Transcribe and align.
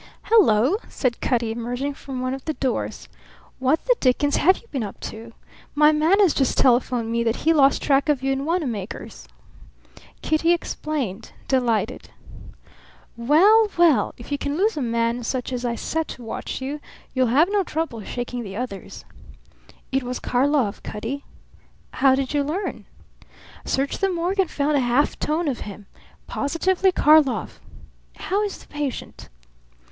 "Hello!" 0.23 0.77
said 0.89 1.21
Cutty, 1.21 1.51
emerging 1.51 1.93
from 1.93 2.21
one 2.21 2.33
of 2.33 2.43
the 2.45 2.55
doors. 2.55 3.07
"What 3.59 3.85
the 3.85 3.95
dickens 3.99 4.37
have 4.37 4.57
you 4.57 4.67
been 4.71 4.81
up 4.81 4.99
to? 5.01 5.31
My 5.75 5.91
man 5.91 6.19
has 6.21 6.33
just 6.33 6.57
telephoned 6.57 7.11
me 7.11 7.23
that 7.23 7.35
he 7.35 7.53
lost 7.53 7.83
track 7.83 8.09
of 8.09 8.23
you 8.23 8.31
in 8.31 8.43
Wanamaker's." 8.43 9.27
Kitty 10.23 10.53
explained, 10.53 11.33
delighted. 11.47 12.09
"Well, 13.15 13.69
well! 13.77 14.15
If 14.17 14.31
you 14.31 14.39
can 14.39 14.57
lose 14.57 14.75
a 14.75 14.81
man 14.81 15.21
such 15.21 15.53
as 15.53 15.63
I 15.63 15.75
set 15.75 16.07
to 16.07 16.23
watch 16.23 16.61
you, 16.61 16.79
you'll 17.13 17.27
have 17.27 17.49
no 17.51 17.61
trouble 17.61 18.01
shaking 18.01 18.41
the 18.41 18.55
others." 18.55 19.05
"It 19.91 20.01
was 20.01 20.19
Karlov, 20.19 20.81
Cutty." 20.81 21.25
"How 21.91 22.15
did 22.15 22.33
you 22.33 22.43
learn?" 22.43 22.85
"Searched 23.65 24.01
the 24.01 24.09
morgue 24.09 24.39
and 24.39 24.49
found 24.49 24.75
a 24.75 24.79
half 24.79 25.19
tone 25.19 25.47
of 25.47 25.59
him. 25.59 25.85
Positively 26.25 26.91
Karlov. 26.91 27.59
How 28.15 28.41
is 28.43 28.57
the 28.57 28.67
patient?" 28.67 29.29